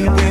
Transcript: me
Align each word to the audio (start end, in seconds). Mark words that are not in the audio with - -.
me 0.00 0.25